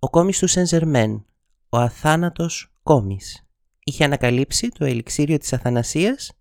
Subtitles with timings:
[0.00, 1.24] ο κόμις του Σενζερμέν,
[1.68, 3.46] ο αθάνατος κόμις.
[3.84, 6.32] Είχε ανακαλύψει το ελιξίριο της αθανασίας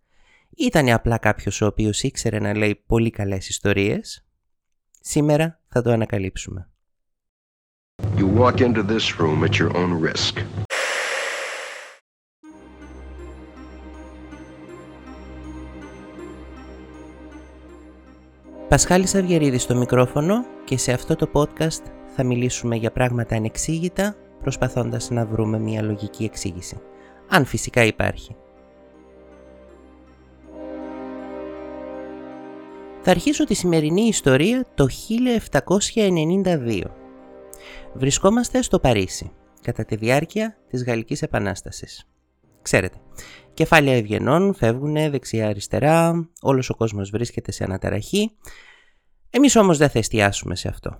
[0.49, 4.25] ή ήταν απλά κάποιος ο οποίος ήξερε να λέει πολύ καλές ιστορίες.
[5.01, 6.69] Σήμερα θα το ανακαλύψουμε.
[8.15, 10.45] You walk into this room at your own risk.
[18.69, 25.09] Πασχάλης Αυγερίδης στο μικρόφωνο και σε αυτό το podcast θα μιλήσουμε για πράγματα ανεξήγητα προσπαθώντας
[25.09, 26.77] να βρούμε μια λογική εξήγηση.
[27.27, 28.35] Αν φυσικά υπάρχει.
[33.01, 34.87] Θα αρχίσω τη σημερινή ιστορία το
[35.95, 36.81] 1792.
[37.93, 42.07] Βρισκόμαστε στο Παρίσι, κατά τη διάρκεια της Γαλλικής Επανάστασης.
[42.61, 42.97] Ξέρετε,
[43.53, 48.31] κεφάλια ευγενών φεύγουν δεξιά-αριστερά, όλος ο κόσμος βρίσκεται σε αναταραχή.
[49.29, 50.99] Εμείς όμως δεν θα εστιάσουμε σε αυτό.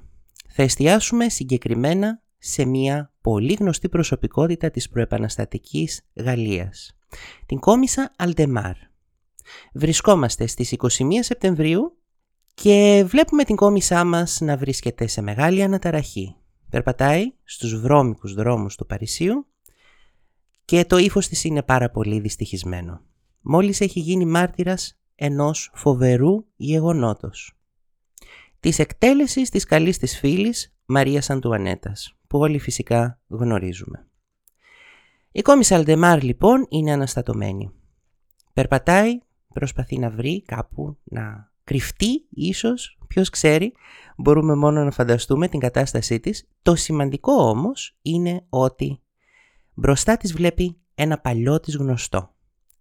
[0.59, 6.97] Θα εστιάσουμε συγκεκριμένα σε μια πολύ γνωστή προσωπικότητα της προεπαναστατικής Γαλλίας,
[7.45, 8.75] την κόμισα Αλτεμάρ.
[9.73, 11.97] Βρισκόμαστε στις 21 Σεπτεμβρίου
[12.53, 16.35] και βλέπουμε την κόμισά μας να βρίσκεται σε μεγάλη αναταραχή.
[16.69, 19.47] Περπατάει στους βρώμικους δρόμους του Παρισίου
[20.65, 23.01] και το ύφος της είναι πάρα πολύ δυστυχισμένο.
[23.41, 27.56] Μόλις έχει γίνει μάρτυρας ενός φοβερού γεγονότος.
[28.59, 34.07] Της εκτέλεσης της καλής της φίλης Μαρίας Αντουανέτας, που όλοι φυσικά γνωρίζουμε.
[35.31, 37.71] Η κόμη Σαλντεμάρ λοιπόν είναι αναστατωμένη.
[38.53, 39.19] Περπατάει,
[39.53, 43.73] προσπαθεί να βρει κάπου να κρυφτεί ίσως, ποιος ξέρει,
[44.17, 46.47] μπορούμε μόνο να φανταστούμε την κατάστασή της.
[46.61, 49.01] Το σημαντικό όμως είναι ότι
[49.79, 52.35] Μπροστά της βλέπει ένα παλιό της γνωστό.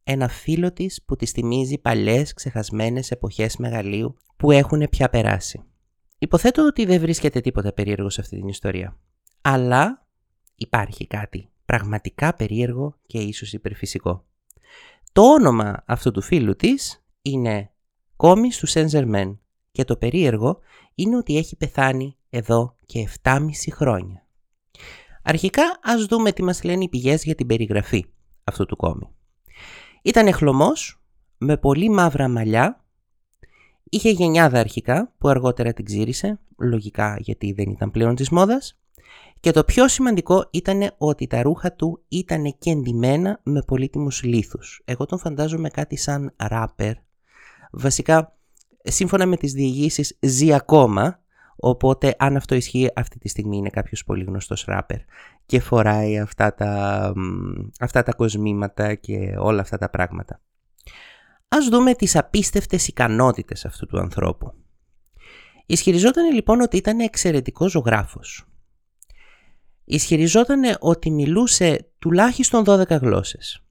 [0.08, 5.64] Ένα φίλο της που της θυμίζει παλιές ξεχασμένες εποχές μεγαλείου που έχουν πια περάσει.
[6.18, 8.98] Υποθέτω ότι δεν βρίσκεται τίποτα περίεργο σε αυτή την ιστορία.
[9.40, 10.06] Αλλά
[10.54, 14.24] υπάρχει κάτι πραγματικά περίεργο και ίσως υπερφυσικό.
[15.12, 17.70] Το όνομα αυτού του φίλου της είναι
[18.16, 19.38] Κόμις του Σεν
[19.70, 20.58] και το περίεργο
[20.94, 23.40] είναι ότι έχει πεθάνει εδώ και 7,5
[23.72, 24.26] χρόνια.
[25.22, 28.06] Αρχικά ας δούμε τι μας λένε οι πηγές για την περιγραφή
[28.44, 29.15] αυτού του κόμι.
[30.02, 31.00] Ήταν χλωμός,
[31.38, 32.84] με πολύ μαύρα μαλλιά,
[33.84, 38.78] είχε γενιάδα αρχικά που αργότερα την ξύρισε, λογικά γιατί δεν ήταν πλέον της μόδας,
[39.40, 44.82] και το πιο σημαντικό ήταν ότι τα ρούχα του ήταν κεντυμένα με πολύτιμους λίθους.
[44.84, 46.94] Εγώ τον φαντάζομαι κάτι σαν ράπερ.
[47.70, 48.36] Βασικά,
[48.82, 51.20] σύμφωνα με τις διηγήσεις, ζει ακόμα,
[51.68, 54.98] Οπότε αν αυτό ισχύει αυτή τη στιγμή είναι κάποιος πολύ γνωστός ράπερ
[55.46, 57.12] και φοράει αυτά τα,
[57.80, 60.40] αυτά τα κοσμήματα και όλα αυτά τα πράγματα.
[61.48, 64.52] Ας δούμε τις απίστευτες ικανότητες αυτού του ανθρώπου.
[65.66, 68.44] Ισχυριζόταν λοιπόν ότι ήταν εξαιρετικός ζωγράφος.
[69.84, 73.64] Ισχυριζόταν ότι μιλούσε τουλάχιστον 12 γλώσσες.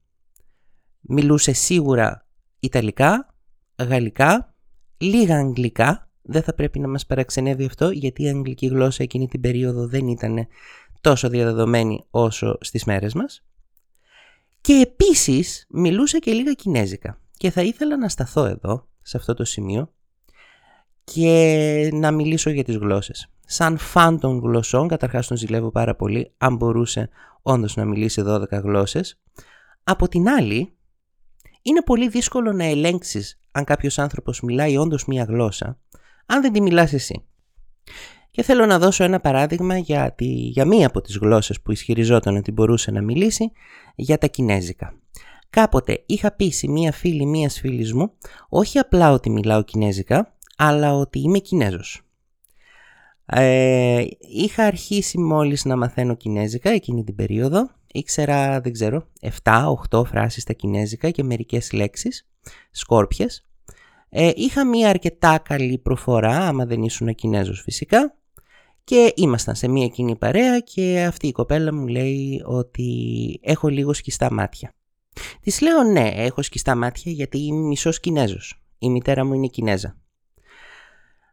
[1.00, 2.26] Μιλούσε σίγουρα
[2.60, 3.34] Ιταλικά,
[3.78, 4.54] Γαλλικά,
[4.96, 9.40] λίγα Αγγλικά δεν θα πρέπει να μας παραξενεύει αυτό γιατί η αγγλική γλώσσα εκείνη την
[9.40, 10.46] περίοδο δεν ήταν
[11.00, 13.44] τόσο διαδεδομένη όσο στις μέρες μας.
[14.60, 19.44] Και επίσης μιλούσε και λίγα κινέζικα και θα ήθελα να σταθώ εδώ, σε αυτό το
[19.44, 19.92] σημείο
[21.04, 23.30] και να μιλήσω για τις γλώσσες.
[23.46, 27.08] Σαν φαν των γλωσσών, καταρχάς τον ζηλεύω πάρα πολύ, αν μπορούσε
[27.42, 29.20] όντως να μιλήσει 12 γλώσσες.
[29.84, 30.76] Από την άλλη,
[31.62, 35.78] είναι πολύ δύσκολο να ελέγξεις αν κάποιος άνθρωπος μιλάει όντως μία γλώσσα,
[36.26, 37.24] αν δεν τη μιλάς εσύ.
[38.30, 42.36] Και θέλω να δώσω ένα παράδειγμα για, τη, για μία από τις γλώσσες που ισχυριζόταν
[42.36, 43.52] ότι μπορούσε να μιλήσει,
[43.94, 44.94] για τα κινέζικα.
[45.50, 48.12] Κάποτε είχα πει σε μία φίλη μίας φίλης μου,
[48.48, 52.00] όχι απλά ότι μιλάω κινέζικα, αλλά ότι είμαι Κινέζος.
[53.26, 57.70] Ε, είχα αρχίσει μόλις να μαθαίνω κινέζικα εκείνη την περίοδο.
[57.92, 59.06] Ήξερα, δεν ξέρω,
[59.90, 62.28] 7-8 φράσεις στα κινέζικα και μερικές λέξεις,
[62.70, 63.45] σκόρπιες.
[64.18, 68.16] Ε, είχα μία αρκετά καλή προφορά, άμα δεν ήσουν Κινέζος φυσικά,
[68.84, 72.90] και ήμασταν σε μία κοινή παρέα και αυτή η κοπέλα μου λέει ότι
[73.42, 74.74] έχω λίγο σκιστά μάτια.
[75.40, 78.62] Της λέω ναι, έχω σκιστά μάτια γιατί είμαι μισός Κινέζος.
[78.78, 79.96] Η μητέρα μου είναι Κινέζα.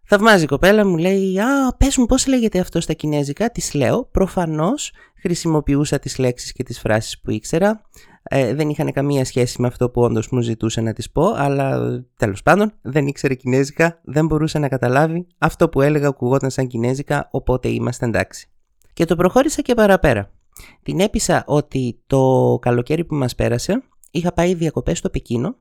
[0.03, 3.51] Θαυμάζει η κοπέλα μου, λέει «Α, πες μου πώς λέγεται αυτό στα κινέζικα».
[3.51, 4.91] Της λέω, προφανώς
[5.21, 7.81] χρησιμοποιούσα τις λέξεις και τις φράσεις που ήξερα.
[8.23, 11.79] Ε, δεν είχαν καμία σχέση με αυτό που όντως μου ζητούσε να της πω, αλλά
[12.17, 15.27] τέλος πάντων δεν ήξερε κινέζικα, δεν μπορούσε να καταλάβει.
[15.37, 18.47] Αυτό που έλεγα ακουγόταν σαν κινέζικα, οπότε είμαστε εντάξει.
[18.93, 20.31] Και το προχώρησα και παραπέρα.
[20.83, 25.55] Την έπεισα ότι το καλοκαίρι που μας πέρασε είχα πάει διακοπές στο Πεκίνο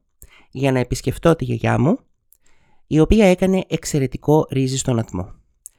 [0.51, 1.99] για να επισκεφτώ τη γιαγιά μου
[2.87, 5.33] η οποία έκανε εξαιρετικό ρύζι στον ατμό.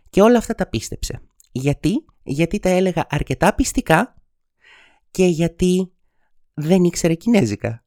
[0.10, 1.22] Και όλα αυτά τα πίστεψε.
[1.52, 4.16] Γιατί; Γιατί τα έλεγα αρκετά πιστικά
[5.12, 5.92] και γιατί
[6.54, 7.84] δεν ήξερε κινέζικα.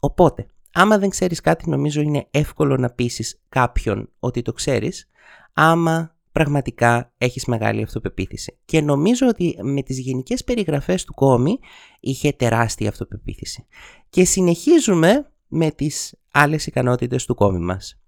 [0.00, 5.08] Οπότε, άμα δεν ξέρεις κάτι νομίζω είναι εύκολο να πείσεις κάποιον ότι το ξέρεις,
[5.52, 8.58] άμα πραγματικά έχεις μεγάλη αυτοπεποίθηση.
[8.64, 11.58] Και νομίζω ότι με τις γενικές περιγραφές του κόμι
[12.00, 13.66] είχε τεράστια αυτοπεποίθηση.
[14.08, 18.00] Και συνεχίζουμε με τις άλλες ικανότητες του κόμι μας.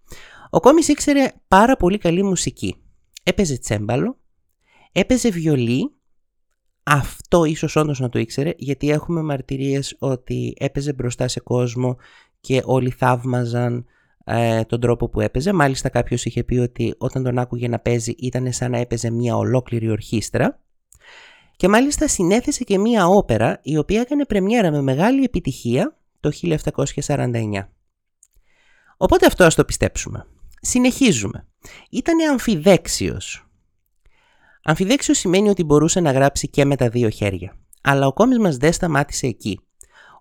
[0.50, 2.76] Ο κόμις ήξερε πάρα πολύ καλή μουσική.
[3.22, 4.18] Έπαιζε τσέμπαλο,
[4.92, 5.94] έπαιζε βιολί,
[6.82, 11.96] αυτό ίσως όντως να το ήξερε, γιατί έχουμε μαρτυρίες ότι έπαιζε μπροστά σε κόσμο
[12.40, 13.86] και όλοι θαύμαζαν
[14.24, 15.52] ε, τον τρόπο που έπαιζε.
[15.52, 19.36] Μάλιστα κάποιος είχε πει ότι όταν τον άκουγε να παίζει ήταν σαν να έπαιζε μια
[19.36, 20.60] ολόκληρη ορχήστρα.
[21.56, 26.30] Και μάλιστα συνέθεσε και μια όπερα η οποία έκανε πρεμιέρα με μεγάλη επιτυχία το
[27.04, 27.32] 1749.
[28.96, 30.26] Οπότε αυτό ας το πιστέψουμε.
[30.60, 31.46] Συνεχίζουμε.
[31.90, 33.46] Ήτανε αμφιδέξιος.
[34.62, 37.56] Αμφιδέξιος σημαίνει ότι μπορούσε να γράψει και με τα δύο χέρια.
[37.82, 39.60] Αλλά ο κόμις μας δεν σταμάτησε εκεί.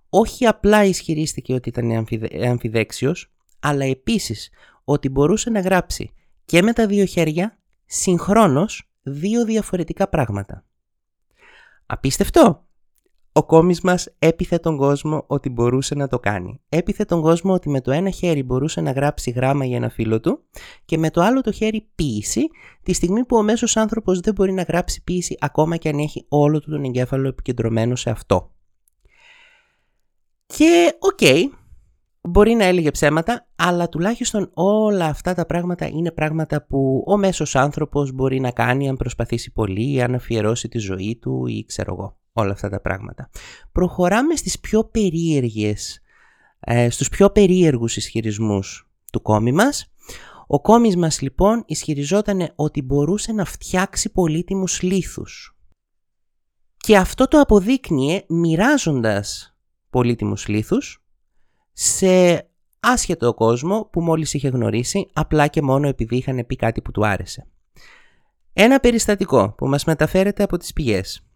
[0.09, 2.07] Όχι απλά ισχυρίστηκε ότι ήταν
[2.47, 4.49] αμφιδέξιος, αλλά επίσης
[4.83, 6.11] ότι μπορούσε να γράψει
[6.45, 10.65] και με τα δύο χέρια συγχρόνως δύο διαφορετικά πράγματα.
[11.85, 12.65] Απίστευτο!
[13.33, 16.61] Ο κόμης μας έπειθε τον κόσμο ότι μπορούσε να το κάνει.
[16.69, 20.19] Έπειθε τον κόσμο ότι με το ένα χέρι μπορούσε να γράψει γράμμα για ένα φίλο
[20.19, 20.43] του
[20.85, 22.47] και με το άλλο το χέρι ποίηση,
[22.83, 26.25] τη στιγμή που ο μέσος άνθρωπος δεν μπορεί να γράψει ποίηση ακόμα και αν έχει
[26.29, 28.51] όλο του τον εγκέφαλο επικεντρωμένο σε αυτό.
[30.45, 31.43] Και OK, okay,
[32.23, 37.55] Μπορεί να έλεγε ψέματα, αλλά τουλάχιστον όλα αυτά τα πράγματα είναι πράγματα που ο μέσος
[37.55, 41.93] άνθρωπος μπορεί να κάνει αν προσπαθήσει πολύ ή αν αφιερώσει τη ζωή του ή ξέρω
[41.93, 42.20] εγώ.
[42.33, 43.29] Όλα αυτά τα πράγματα.
[43.71, 46.01] Προχωράμε στις πιο περίεργες,
[46.59, 49.93] ε, στους πιο περίεργους ισχυρισμούς του κόμι μας.
[50.47, 55.55] Ο κόμις μας λοιπόν ισχυριζόταν ότι μπορούσε να φτιάξει πολύτιμους λίθους.
[56.77, 59.55] Και αυτό το αποδείκνυε μοιράζοντας
[59.89, 61.03] πολύτιμους λίθους
[61.73, 62.45] σε
[62.79, 67.05] άσχετο κόσμο που μόλις είχε γνωρίσει απλά και μόνο επειδή είχαν πει κάτι που του
[67.05, 67.47] άρεσε.
[68.53, 71.30] Ένα περιστατικό που μας μεταφέρεται από τις πηγές.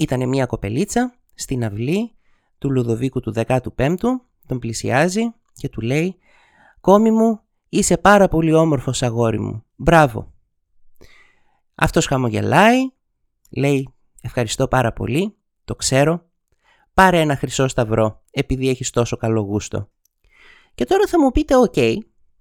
[0.00, 2.14] Ήτανε μια κοπελίτσα στην αυλή
[2.58, 3.96] του Λουδοβίκου του 15ου,
[4.46, 5.22] τον πλησιάζει
[5.52, 6.16] και του λέει
[6.80, 10.32] «Κόμι μου, είσαι πάρα πολύ όμορφος αγόρι μου, μπράβο».
[11.74, 12.78] Αυτός χαμογελάει,
[13.50, 16.26] λέει «Ευχαριστώ πάρα πολύ, το ξέρω,
[16.94, 19.90] πάρε ένα χρυσό σταυρό επειδή έχεις τόσο καλό γούστο.
[20.74, 21.76] Και τώρα θα μου πείτε οκ,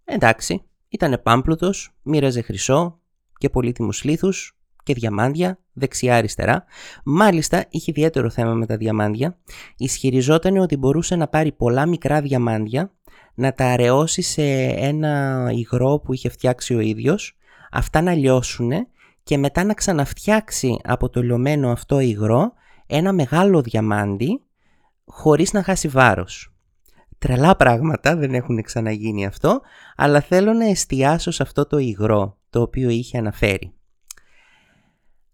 [0.04, 3.00] εντάξει, ήταν πάμπλουτος, μοίραζε χρυσό
[3.38, 4.57] και πολύτιμους λίθους
[4.88, 6.64] και διαμάντια δεξιά-αριστερά.
[7.04, 9.38] Μάλιστα είχε ιδιαίτερο θέμα με τα διαμάντια.
[9.78, 12.92] Ισχυριζόταν ότι μπορούσε να πάρει πολλά μικρά διαμάντια,
[13.34, 17.38] να τα αραιώσει σε ένα υγρό που είχε φτιάξει ο ίδιος,
[17.72, 18.72] αυτά να λιώσουν
[19.24, 22.54] και μετά να ξαναφτιάξει από το λιωμένο αυτό υγρό
[22.88, 24.42] ένα μεγάλο διαμάντι
[25.06, 26.52] χωρίς να χάσει βάρος.
[27.18, 29.62] Τρελά πράγματα, δεν έχουν ξαναγίνει αυτό,
[29.96, 33.77] αλλά θέλω να εστιάσω σε αυτό το υγρό το οποίο είχε αναφέρει.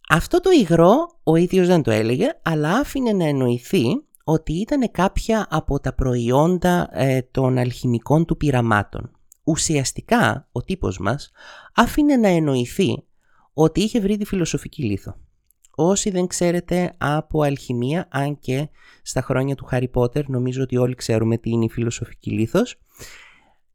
[0.10, 3.84] Αυτό το υγρό ο ίδιος δεν το έλεγε, αλλά άφηνε να εννοηθεί
[4.24, 9.12] ότι ήταν κάποια από τα προϊόντα ε, των αλχημικών του πειραμάτων.
[9.44, 11.32] Ουσιαστικά ο τύπος μας
[11.74, 13.04] άφηνε να εννοηθεί
[13.54, 15.16] ότι είχε βρει τη φιλοσοφική λίθο.
[15.76, 18.70] Όσοι δεν ξέρετε από αλχημία, αν και
[19.02, 22.76] στα χρόνια του Χάρι Πότερ νομίζω ότι όλοι ξέρουμε τι είναι η φιλοσοφική λίθος.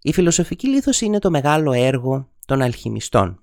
[0.02, 3.42] Η φιλοσοφική λίθος είναι το μεγάλο έργο των αλχημιστών.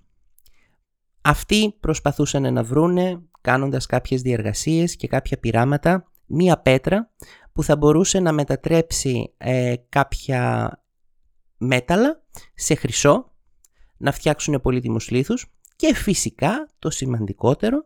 [1.27, 7.11] Αυτοί προσπαθούσαν να βρούνε, κάνοντας κάποιες διεργασίες και κάποια πειράματα, μία πέτρα
[7.53, 10.71] που θα μπορούσε να μετατρέψει ε, κάποια
[11.57, 13.31] μέταλλα σε χρυσό,
[13.97, 17.83] να φτιάξουν πολύτιμους λίθους και φυσικά το σημαντικότερο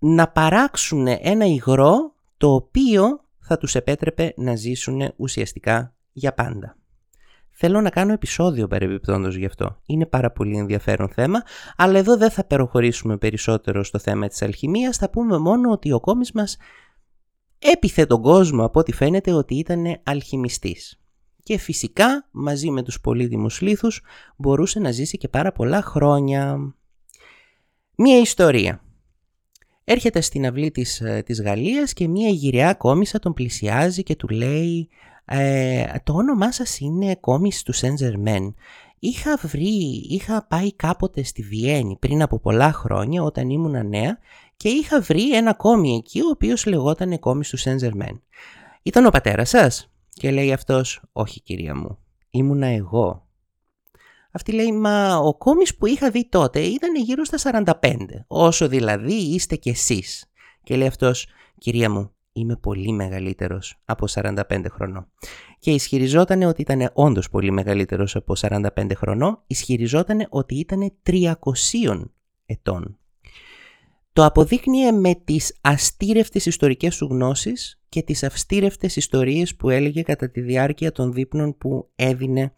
[0.00, 6.79] να παράξουν ένα υγρό το οποίο θα τους επέτρεπε να ζήσουν ουσιαστικά για πάντα.
[7.62, 9.80] Θέλω να κάνω επεισόδιο παρεμπιπτόντως γι' αυτό.
[9.86, 11.42] Είναι πάρα πολύ ενδιαφέρον θέμα,
[11.76, 16.00] αλλά εδώ δεν θα περοχωρήσουμε περισσότερο στο θέμα της αλχημίας, θα πούμε μόνο ότι ο
[16.00, 16.56] κόμις μας
[17.58, 21.00] έπιθε τον κόσμο από ό,τι φαίνεται ότι ήταν αλχημιστής.
[21.42, 24.02] Και φυσικά μαζί με τους πολύδημους λίθους
[24.36, 26.74] μπορούσε να ζήσει και πάρα πολλά χρόνια.
[27.94, 28.82] Μία ιστορία.
[29.84, 34.28] Έρχεται στην αυλή της, ε, της Γαλλίας και μία γυραιά κόμισα τον πλησιάζει και του
[34.28, 34.88] λέει
[35.32, 37.94] ε, «Το όνομά σας είναι κόμις του Σεν
[38.98, 44.18] Είχα βρει, είχα πάει κάποτε στη Βιέννη πριν από πολλά χρόνια όταν ήμουν νέα
[44.56, 47.78] και είχα βρει ένα κόμι εκεί ο οποίος λεγόταν κόμις του Σεν
[48.82, 51.98] Ήταν ο πατέρας σας» και λέει αυτός «Όχι κυρία μου,
[52.30, 53.28] ήμουνα εγώ».
[54.32, 57.96] Αυτή λέει, μα ο κόμις που είχα δει τότε ήταν γύρω στα 45,
[58.26, 60.24] όσο δηλαδή είστε κι εσείς.
[60.62, 61.26] Και λέει αυτός,
[61.58, 65.06] κυρία μου, είμαι πολύ μεγαλύτερος από 45 χρονών.
[65.58, 71.34] Και ισχυριζόταν ότι ήταν όντως πολύ μεγαλύτερος από 45 χρονών, ισχυριζόταν ότι ήταν 300
[72.46, 72.98] ετών.
[74.12, 80.30] Το αποδείκνυε με τις αστήρευτες ιστορικές σου γνώσεις και τις αυστήρευτες ιστορίες που έλεγε κατά
[80.30, 82.52] τη διάρκεια των δείπνων που έδινε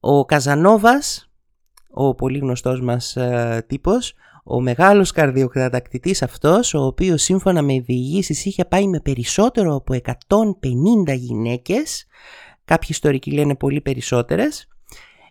[0.00, 1.30] ο Καζανόβας,
[1.90, 4.14] ο πολύ γνωστός μας ε, τύπος,
[4.48, 11.14] ο μεγάλος καρδιοκατακτητής αυτός, ο οποίος σύμφωνα με διηγήσεις είχε πάει με περισσότερο από 150
[11.16, 12.06] γυναίκες,
[12.64, 14.68] κάποιοι ιστορικοί λένε πολύ περισσότερες,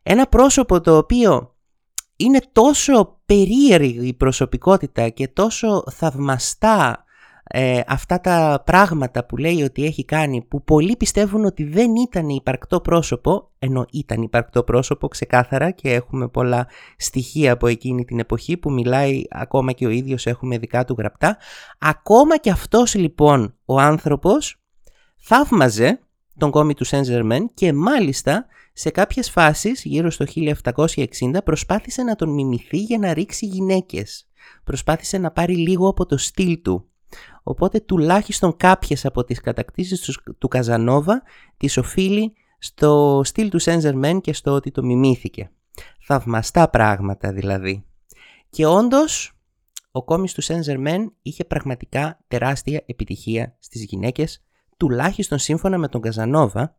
[0.03, 1.55] ένα πρόσωπο το οποίο
[2.15, 7.05] είναι τόσο περίεργη η προσωπικότητα και τόσο θαυμαστά
[7.57, 12.29] ε, αυτά τα πράγματα που λέει ότι έχει κάνει που πολλοί πιστεύουν ότι δεν ήταν
[12.29, 18.57] υπαρκτό πρόσωπο ενώ ήταν υπαρκτό πρόσωπο ξεκάθαρα και έχουμε πολλά στοιχεία από εκείνη την εποχή
[18.57, 21.37] που μιλάει ακόμα και ο ίδιος έχουμε δικά του γραπτά.
[21.79, 24.61] Ακόμα και αυτός λοιπόν ο άνθρωπος
[25.17, 25.99] θαύμαζε
[26.37, 30.25] τον κόμι του Σεντζερμέν και μάλιστα σε κάποιες φάσεις γύρω στο
[30.75, 31.05] 1760
[31.43, 34.29] προσπάθησε να τον μιμηθεί για να ρίξει γυναίκες.
[34.63, 36.89] Προσπάθησε να πάρει λίγο από το στυλ του
[37.47, 41.23] Οπότε τουλάχιστον κάποιες από τις κατακτήσεις τους Καζανόβα
[41.57, 45.51] τις οφείλει στο στυλ του Σένζερμεν και στο ότι το μιμήθηκε.
[45.99, 47.85] Θαυμαστά πράγματα δηλαδή.
[48.49, 49.33] Και όντως
[49.91, 54.43] ο κόμις του Σένζερμεν είχε πραγματικά τεράστια επιτυχία στις γυναίκες,
[54.77, 56.75] τουλάχιστον σύμφωνα με τον Καζανόβα,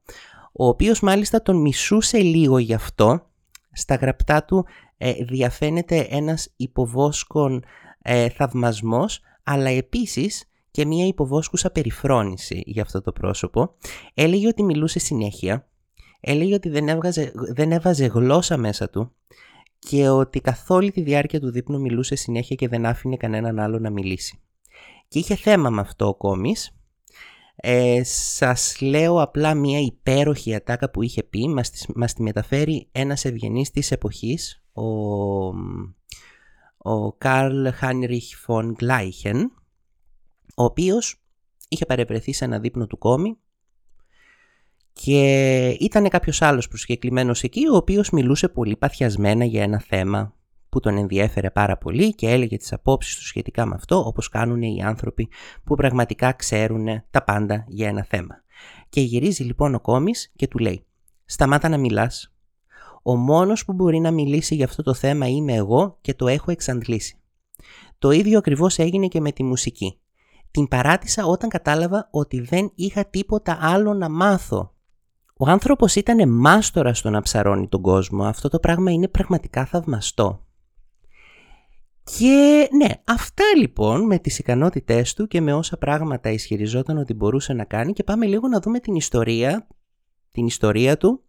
[0.52, 3.30] ο οποίος μάλιστα τον μισούσε λίγο γι' αυτό.
[3.72, 7.64] Στα γραπτά του ε, διαφαίνεται ένας υποβόσκον
[8.02, 10.44] ε, θαυμασμός, αλλά επίσης
[10.76, 13.74] και μια υποβόσκουσα περιφρόνηση για αυτό το πρόσωπο.
[14.14, 15.68] Έλεγε ότι μιλούσε συνέχεια,
[16.20, 19.12] έλεγε ότι δεν, έβγαζε, δεν έβαζε γλώσσα μέσα του
[19.78, 23.78] και ότι καθ' όλη τη διάρκεια του δείπνου μιλούσε συνέχεια και δεν άφηνε κανέναν άλλο
[23.78, 24.40] να μιλήσει.
[25.08, 26.76] Και είχε θέμα με αυτό ο κόμις.
[27.56, 33.24] Ε, σας λέω απλά μια υπέροχη ατάκα που είχε πει, μας, μας τη μεταφέρει ένας
[33.24, 34.84] ευγενής της εποχής, ο,
[36.76, 39.50] ο Καρλ Χάνριχ Φον Γκλάιχεν,
[40.58, 41.22] ο οποίος
[41.68, 43.36] είχε παρευρεθεί σε ένα δείπνο του κόμι
[44.92, 50.34] και ήταν κάποιος άλλος προσκεκλημένος εκεί, ο οποίος μιλούσε πολύ παθιασμένα για ένα θέμα
[50.68, 54.62] που τον ενδιέφερε πάρα πολύ και έλεγε τις απόψεις του σχετικά με αυτό, όπως κάνουν
[54.62, 55.28] οι άνθρωποι
[55.64, 58.42] που πραγματικά ξέρουν τα πάντα για ένα θέμα.
[58.88, 60.86] Και γυρίζει λοιπόν ο κόμις και του λέει
[61.24, 62.34] «Σταμάτα να μιλάς.
[63.02, 66.50] Ο μόνος που μπορεί να μιλήσει για αυτό το θέμα είμαι εγώ και το έχω
[66.50, 67.20] εξαντλήσει».
[67.98, 70.00] Το ίδιο ακριβώς έγινε και με τη μουσική.
[70.50, 74.74] Την παράτησα όταν κατάλαβα ότι δεν είχα τίποτα άλλο να μάθω.
[75.38, 78.24] Ο άνθρωπος ήταν μάστορας στο να ψαρώνει τον κόσμο.
[78.24, 80.46] Αυτό το πράγμα είναι πραγματικά θαυμαστό.
[82.18, 87.52] Και ναι, αυτά λοιπόν με τις ικανότητές του και με όσα πράγματα ισχυριζόταν ότι μπορούσε
[87.52, 89.66] να κάνει και πάμε λίγο να δούμε την ιστορία,
[90.32, 91.22] την ιστορία του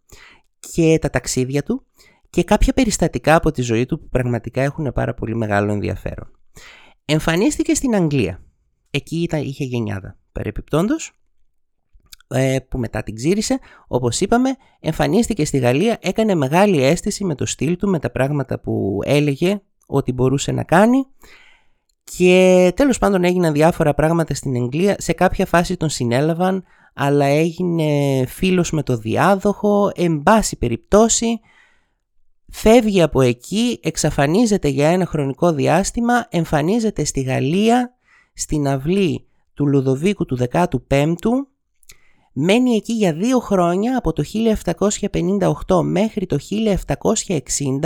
[0.72, 1.86] και τα ταξίδια του
[2.30, 6.30] και κάποια περιστατικά από τη ζωή του που πραγματικά έχουν πάρα πολύ μεγάλο ενδιαφέρον.
[7.04, 8.42] Εμφανίστηκε στην Αγγλία
[8.90, 10.16] εκεί ήταν, είχε γενιάδα.
[10.32, 11.12] Παρεπιπτόντως,
[12.28, 17.46] ε, που μετά την ξύρισε, όπως είπαμε, εμφανίστηκε στη Γαλλία, έκανε μεγάλη αίσθηση με το
[17.46, 21.06] στυλ του, με τα πράγματα που έλεγε ότι μπορούσε να κάνει.
[22.16, 26.64] Και τέλος πάντων έγιναν διάφορα πράγματα στην Αγγλία, σε κάποια φάση τον συνέλαβαν,
[26.94, 31.40] αλλά έγινε φίλος με το διάδοχο, εν πάση περιπτώσει,
[32.48, 37.97] φεύγει από εκεί, εξαφανίζεται για ένα χρονικό διάστημα, εμφανίζεται στη Γαλλία
[38.38, 41.30] στην αυλή του Λουδοβίκου του 15ου,
[42.32, 44.24] μένει εκεί για δύο χρόνια από το
[45.66, 46.38] 1758 μέχρι το
[46.86, 47.80] 1760,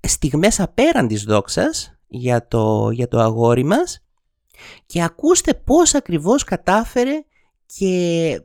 [0.00, 4.04] στιγμές απέραν της δόξας για το, για το αγόρι μας
[4.86, 7.24] και ακούστε πώς ακριβώς κατάφερε
[7.66, 8.40] και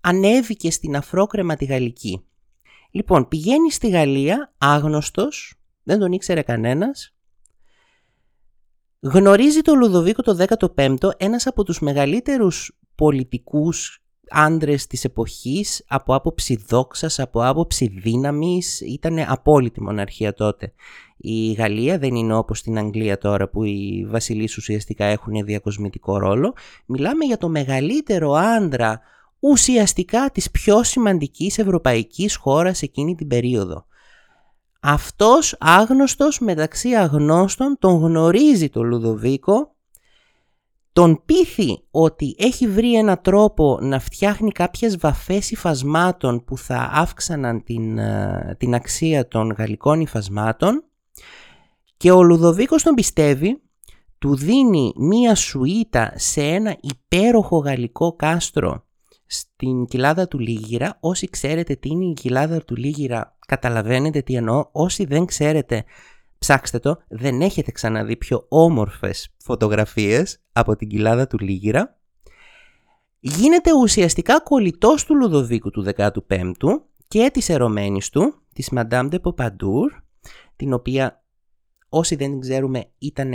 [0.00, 2.24] ανέβηκε στην αφρόκρεμα τη Γαλλική.
[2.90, 7.14] Λοιπόν, πηγαίνει στη Γαλλία άγνωστος, δεν τον ήξερε κανένας,
[9.02, 16.64] Γνωρίζει τον Λουδοβίκο το 15ο, ένας από τους μεγαλύτερους πολιτικούς άντρες της εποχής, από άποψη
[16.68, 20.72] δόξας, από άποψη δύναμης, ήταν απόλυτη μοναρχία τότε.
[21.16, 26.54] Η Γαλλία δεν είναι όπως στην Αγγλία τώρα που οι βασιλείς ουσιαστικά έχουν διακοσμητικό ρόλο.
[26.86, 29.00] Μιλάμε για το μεγαλύτερο άντρα
[29.38, 33.84] ουσιαστικά της πιο σημαντικής ευρωπαϊκής χώρας εκείνη την περίοδο.
[34.80, 39.74] Αυτός άγνωστος μεταξύ αγνώστων τον γνωρίζει το Λουδοβίκο,
[40.92, 47.62] τον πείθει ότι έχει βρει ένα τρόπο να φτιάχνει κάποιες βαφές υφασμάτων που θα αύξαναν
[47.62, 50.84] την, ε, την αξία των γαλλικών υφασμάτων
[51.96, 53.62] και ο Λουδοβίκος τον πιστεύει,
[54.18, 58.84] του δίνει μία σουίτα σε ένα υπέροχο γαλλικό κάστρο
[59.32, 60.96] στην κοιλάδα του Λίγυρα.
[61.00, 64.68] Όσοι ξέρετε τι είναι η κοιλάδα του Λίγυρα καταλαβαίνετε τι εννοώ.
[64.72, 65.84] Όσοι δεν ξέρετε
[66.38, 71.98] ψάξτε το, δεν έχετε ξαναδεί πιο όμορφες φωτογραφίες από την κοιλάδα του Λίγυρα.
[73.20, 80.02] Γίνεται ουσιαστικά κολλητός του Λουδοβίκου του 15ου και της ερωμένης του, της Madame de Pompadour,
[80.56, 81.24] την οποία
[81.88, 83.32] όσοι δεν την ξέρουμε ήταν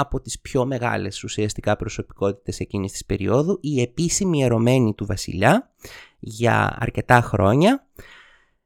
[0.00, 5.70] από τις πιο μεγάλες ουσιαστικά προσωπικότητες εκείνης της περίοδου, η επίσημη ερωμένη του βασιλιά
[6.18, 7.86] για αρκετά χρόνια.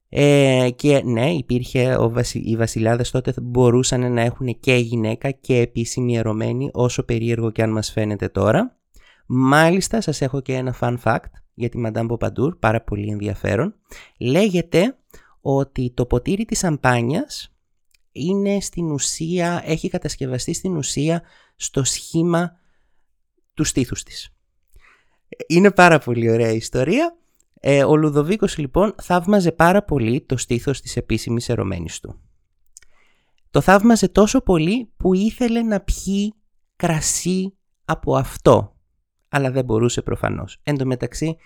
[0.09, 2.38] Ε, και ναι, υπήρχε, ο βασι...
[2.38, 7.71] οι βασιλιάδες τότε μπορούσαν να έχουν και γυναίκα και επίσημη ερωμένη, όσο περίεργο και αν
[7.71, 8.79] μας φαίνεται τώρα.
[9.26, 13.75] Μάλιστα σας έχω και ένα fun fact για τη Madame Pompadour, πάρα πολύ ενδιαφέρον.
[14.19, 14.97] Λέγεται
[15.41, 17.53] ότι το ποτήρι της σαμπάνιας
[18.16, 21.23] είναι στην ουσία, έχει κατασκευαστεί στην ουσία
[21.56, 22.59] στο σχήμα
[23.54, 24.35] του στήθους της.
[25.47, 27.16] Είναι πάρα πολύ ωραία ιστορία.
[27.61, 32.21] Ε, ο Λουδοβίκος λοιπόν θαύμαζε πάρα πολύ το στήθος της επίσημης ερωμένης του.
[33.50, 36.35] Το θαύμαζε τόσο πολύ που ήθελε να πιει
[36.76, 37.54] κρασί
[37.85, 38.76] από αυτό,
[39.28, 40.61] αλλά δεν μπορούσε προφανώς.
[40.62, 41.37] Εν τω μεταξύ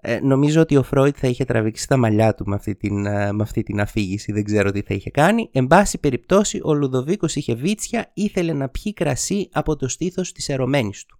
[0.00, 3.32] ε, νομίζω ότι ο Φρόιτ θα είχε τραβήξει τα μαλλιά του με αυτή, την, ε,
[3.32, 5.48] με αυτή την αφήγηση, δεν ξέρω τι θα είχε κάνει.
[5.52, 10.48] Εν πάση περιπτώσει, ο Λουδοβίκος είχε βίτσια, ήθελε να πιει κρασί από το στήθος της
[10.48, 11.18] ερωμένης του.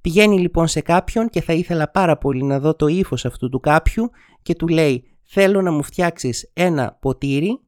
[0.00, 3.60] Πηγαίνει λοιπόν σε κάποιον και θα ήθελα πάρα πολύ να δω το ύφος αυτού του
[3.60, 4.10] κάποιου
[4.42, 7.60] και του λέει θέλω να μου φτιάξεις ένα ποτήρι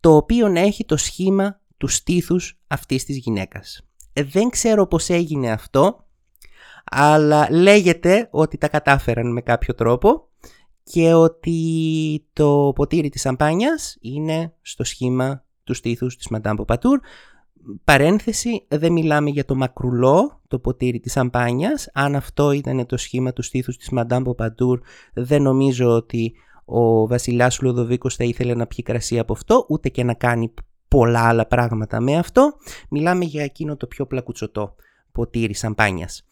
[0.00, 3.80] το οποίο να έχει το σχήμα του στήθους αυτής της γυναίκας.
[4.12, 6.06] Ε, δεν ξέρω πώς έγινε αυτό,
[6.94, 10.28] αλλά λέγεται ότι τα κατάφεραν με κάποιο τρόπο
[10.82, 16.98] και ότι το ποτήρι της σαμπάνιας είναι στο σχήμα του στήθους της Madame Pompadour.
[17.84, 21.88] Παρένθεση, δεν μιλάμε για το μακρουλό, το ποτήρι της σαμπάνιας.
[21.92, 24.78] Αν αυτό ήταν το σχήμα του στήθους της Madame Pompadour,
[25.14, 26.32] δεν νομίζω ότι
[26.64, 30.54] ο βασιλιάς Λουδοβίκος θα ήθελε να πιει κρασί από αυτό, ούτε και να κάνει
[30.88, 32.52] πολλά άλλα πράγματα με αυτό.
[32.90, 34.74] Μιλάμε για εκείνο το πιο πλακουτσοτό
[35.12, 36.26] ποτήρι σαμπάνιας.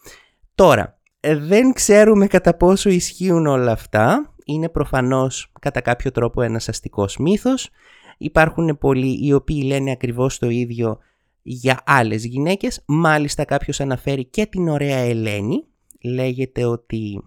[0.54, 4.34] Τώρα, ε, δεν ξέρουμε κατά πόσο ισχύουν όλα αυτά.
[4.44, 7.70] Είναι προφανώς κατά κάποιο τρόπο ένας αστικός μύθος.
[8.18, 10.98] Υπάρχουν πολλοί οι οποίοι λένε ακριβώς το ίδιο
[11.42, 12.82] για άλλες γυναίκες.
[12.86, 15.64] Μάλιστα κάποιος αναφέρει και την ωραία Ελένη.
[16.04, 17.22] Λέγεται ότι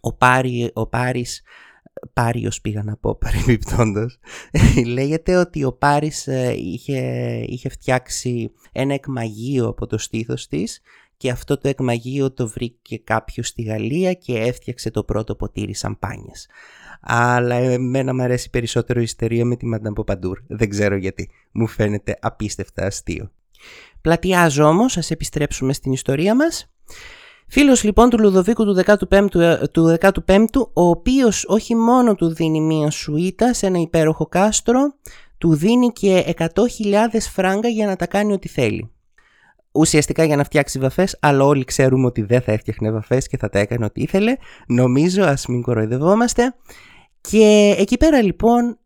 [0.00, 1.42] ο, Πάρη, ο Πάρης
[2.12, 4.18] Πάριος πήγα να πω παρεμπιπτόντως
[4.86, 7.00] λέγεται ότι ο Πάρης ε, είχε,
[7.46, 10.80] είχε φτιάξει ένα εκμαγείο από το στήθος της
[11.18, 16.46] και αυτό το εκμαγείο το βρήκε κάποιος στη Γαλλία και έφτιαξε το πρώτο ποτήρι σαμπάνιας.
[17.00, 20.38] Αλλά εμένα μου αρέσει περισσότερο η ιστερία με τη Μαντάμ Ποπαντούρ.
[20.46, 21.30] Δεν ξέρω γιατί.
[21.52, 23.30] Μου φαίνεται απίστευτα αστείο.
[24.00, 26.70] Πλατιάζω όμως, ας επιστρέψουμε στην ιστορία μας.
[27.48, 32.60] Φίλος λοιπόν του Λουδοβίκου του 15ου, ε, του 15ου ο οποίος όχι μόνο του δίνει
[32.60, 34.94] μία σουίτα σε ένα υπέροχο κάστρο,
[35.38, 36.48] του δίνει και 100.000
[37.32, 38.92] φράγκα για να τα κάνει ό,τι θέλει
[39.78, 43.48] ουσιαστικά για να φτιάξει βαφές, αλλά όλοι ξέρουμε ότι δεν θα έφτιαχνε βαφές και θα
[43.48, 44.36] τα έκανε ό,τι ήθελε.
[44.66, 46.54] Νομίζω, ας μην κοροϊδευόμαστε.
[47.20, 48.78] Και εκεί πέρα λοιπόν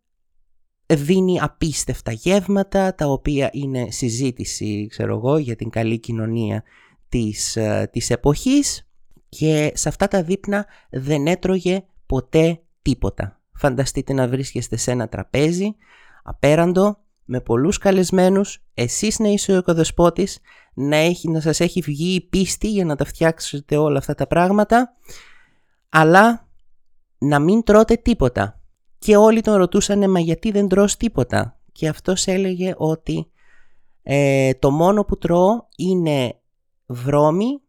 [0.85, 6.63] δίνει απίστευτα γεύματα, τα οποία είναι συζήτηση, ξέρω εγώ, για την καλή κοινωνία
[7.09, 8.89] της, ε, της εποχής
[9.29, 13.41] και σε αυτά τα δείπνα δεν έτρωγε ποτέ τίποτα.
[13.53, 15.75] Φανταστείτε να βρίσκεστε σε ένα τραπέζι,
[16.23, 20.39] απέραντο, με πολλούς καλεσμένους, εσείς να είσαι ο οικοδεσπότης,
[20.73, 24.27] να, έχει, να σας έχει βγει η πίστη για να τα φτιάξετε όλα αυτά τα
[24.27, 24.93] πράγματα,
[25.89, 26.47] αλλά
[27.17, 28.61] να μην τρώτε τίποτα.
[28.99, 33.31] Και όλοι τον ρωτούσαν, μα γιατί δεν τρως τίποτα; Και αυτός έλεγε ότι
[34.03, 36.39] ε, το μόνο που τρώω είναι
[36.85, 37.61] βρώμη,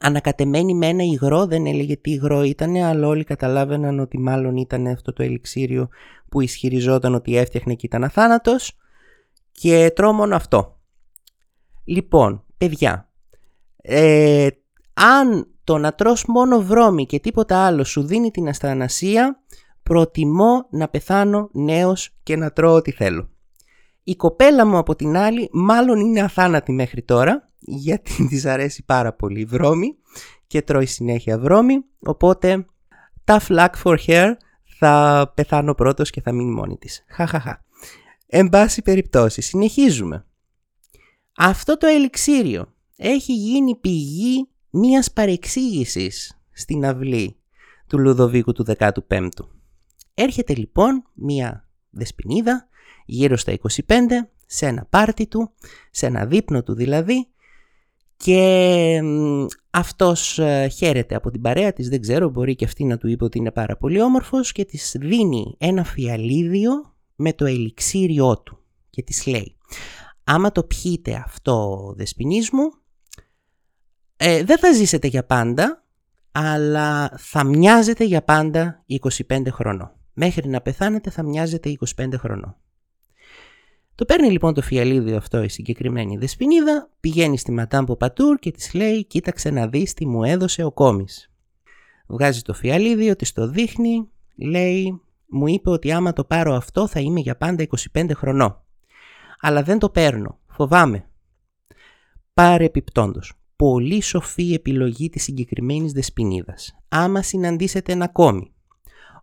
[0.00, 4.86] ανακατεμένη με ένα υγρό, δεν έλεγε τι υγρό ήταν, αλλά όλοι καταλάβαιναν ότι μάλλον ήταν
[4.86, 5.88] αυτό το ελιξίριο
[6.28, 8.76] που ισχυριζόταν ότι έφτιαχνε και ήταν αθάνατος
[9.52, 10.78] και τρώω μόνο αυτό.
[11.84, 13.10] Λοιπόν, παιδιά,
[13.76, 14.48] ε,
[14.94, 19.42] αν το να τρως μόνο βρώμη και τίποτα άλλο σου δίνει την αστανασία,
[19.82, 23.28] προτιμώ να πεθάνω νέος και να τρώω ό,τι θέλω.
[24.02, 29.12] Η κοπέλα μου από την άλλη μάλλον είναι αθάνατη μέχρι τώρα, γιατί της αρέσει πάρα
[29.12, 29.96] πολύ βρώμη
[30.46, 32.66] και τρώει συνέχεια βρώμη, οπότε
[33.24, 34.32] tough luck for her,
[34.78, 37.04] θα πεθάνω πρώτος και θα μείνει μόνη της.
[37.08, 37.64] Χαχαχα.
[38.26, 40.26] Εν πάση περιπτώσει, συνεχίζουμε.
[41.36, 47.36] Αυτό το ελιξίριο έχει γίνει πηγή μίας παρεξήγησης στην αυλή
[47.86, 49.48] του Λουδοβίκου του 15ου.
[50.14, 52.68] Έρχεται λοιπόν μία δεσποινίδα
[53.04, 53.94] γύρω στα 25
[54.46, 55.50] σε ένα πάρτι του,
[55.90, 57.28] σε ένα δείπνο του δηλαδή
[58.24, 59.02] και
[59.70, 63.24] αυτός ε, χαίρεται από την παρέα της, δεν ξέρω, μπορεί και αυτή να του είπε
[63.24, 66.72] ότι είναι πάρα πολύ όμορφος και της δίνει ένα φιαλίδιο
[67.16, 68.58] με το ελιξίριό του
[68.90, 69.56] και της λέει
[70.24, 72.70] άμα το πιείτε αυτό δεσποινής μου
[74.16, 75.84] ε, δεν θα ζήσετε για πάντα
[76.32, 78.84] αλλά θα μοιάζετε για πάντα
[79.28, 79.92] 25 χρονών.
[80.12, 82.56] Μέχρι να πεθάνετε θα μοιάζετε 25 χρονών.
[84.00, 88.74] Το παίρνει λοιπόν το φιαλίδιο αυτό η συγκεκριμένη δεσποινίδα, πηγαίνει στη Ματάμπο Πατούρ και της
[88.74, 91.30] λέει «Κοίταξε να δεις τι μου έδωσε ο κόμις».
[92.06, 97.00] Βγάζει το φιαλίδιο, της το δείχνει, λέει «Μου είπε ότι άμα το πάρω αυτό θα
[97.00, 98.62] είμαι για πάντα 25 χρονών.
[99.40, 101.08] Αλλά δεν το παίρνω, φοβάμαι».
[102.34, 103.32] Πάρε επιπτόντος.
[103.56, 106.78] Πολύ σοφή επιλογή της συγκεκριμένης δεσποινίδας.
[106.88, 108.52] Άμα συναντήσετε ένα κόμι,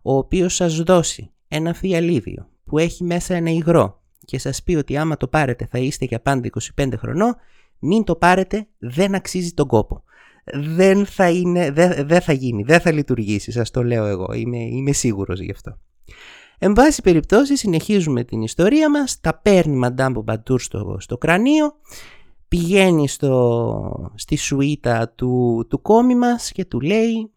[0.02, 3.97] ο οποίος σας δώσει ένα φιαλίδιο που έχει μέσα ένα υγρό
[4.28, 7.36] και σας πει ότι άμα το πάρετε θα είστε για πάντα 25 χρονών,
[7.78, 10.02] μην το πάρετε, δεν αξίζει τον κόπο.
[10.54, 14.92] Δεν θα, είναι, δεν, θα γίνει, δεν θα λειτουργήσει, σας το λέω εγώ, είμαι, είμαι
[14.92, 15.78] σίγουρος γι' αυτό.
[16.58, 21.74] Εν πάση περιπτώσει συνεχίζουμε την ιστορία μας, τα παίρνει Μαντάμ Μπαντούρ στο, στο κρανίο,
[22.48, 27.32] πηγαίνει στο, στη σουίτα του, του κόμι μας και του λέει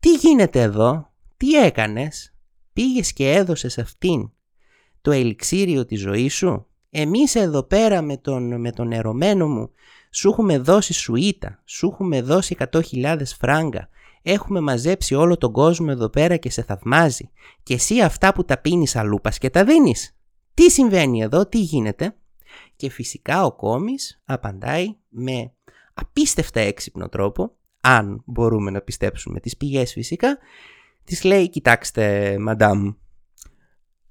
[0.00, 2.34] «Τι γίνεται εδώ, τι έκανες,
[2.72, 4.30] πήγες και έδωσες αυτήν
[5.00, 6.66] το ελιξίριο της ζωής σου.
[6.90, 9.70] Εμείς εδώ πέρα με τον, με τον ερωμένο μου
[10.10, 13.88] σου έχουμε δώσει σουίτα, σου έχουμε δώσει 100.000 φράγκα,
[14.22, 17.30] έχουμε μαζέψει όλο τον κόσμο εδώ πέρα και σε θαυμάζει
[17.62, 20.16] και εσύ αυτά που τα πίνεις αλούπας και τα δίνεις.
[20.54, 22.16] Τι συμβαίνει εδώ, τι γίνεται;
[22.76, 25.52] Και φυσικά ο κόμις απαντάει με
[25.94, 30.38] απίστευτα έξυπνο τρόπο, αν μπορούμε να πιστέψουμε τις πηγές φυσικά,
[31.04, 32.92] της λέει «Κοιτάξτε, μαντάμ,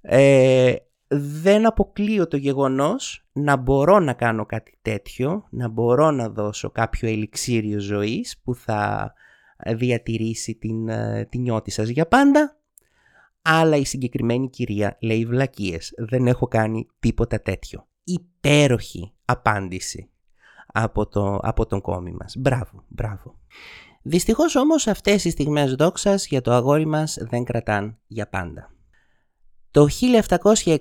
[0.02, 0.76] ε,
[1.08, 7.10] δεν αποκλείω το γεγονός να μπορώ να κάνω κάτι τέτοιο, να μπορώ να δώσω κάποιο
[7.10, 9.14] ελιξίριο ζωής που θα
[9.66, 12.58] διατηρήσει την, ε, την νιώτη σας για πάντα,
[13.42, 17.88] αλλά η συγκεκριμένη κυρία λέει βλακίες, δεν έχω κάνει τίποτα τέτοιο.
[18.04, 20.10] Υπέροχη απάντηση
[20.68, 22.36] από, το, από τον κόμι μας.
[22.38, 23.40] Μπράβο, μπράβο.
[24.02, 28.74] Δυστυχώς όμως αυτές οι στιγμές δόξας για το αγόρι μας δεν κρατάν για πάντα.
[29.72, 30.78] Το 1760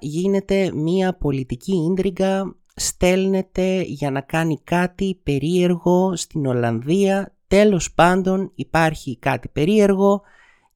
[0.00, 9.18] γίνεται μία πολιτική ίντριγκα, στέλνεται για να κάνει κάτι περίεργο στην Ολλανδία, τέλος πάντων υπάρχει
[9.18, 10.22] κάτι περίεργο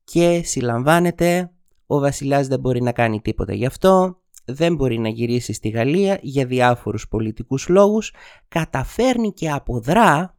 [0.05, 1.51] και συλλαμβάνεται,
[1.87, 6.19] ο βασιλιάς δεν μπορεί να κάνει τίποτα γι' αυτό, δεν μπορεί να γυρίσει στη Γαλλία
[6.23, 8.13] για διάφορους πολιτικούς λόγους,
[8.49, 10.37] καταφέρνει και αποδρά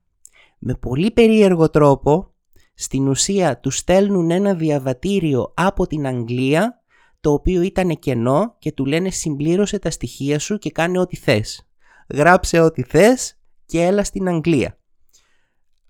[0.60, 2.34] με πολύ περίεργο τρόπο,
[2.74, 6.79] στην ουσία του στέλνουν ένα διαβατήριο από την Αγγλία
[7.20, 11.68] το οποίο ήταν κενό και του λένε συμπλήρωσε τα στοιχεία σου και κάνε ό,τι θες.
[12.10, 14.78] Γράψε ό,τι θες και έλα στην Αγγλία.